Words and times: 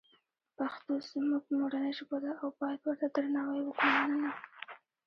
پښتوزموږمورنی 0.57 1.91
ژبه 1.97 2.17
ده 2.23 2.31
اوبایدورته 2.45 3.07
درناوی 3.15 3.61
وکومننه 3.63 4.31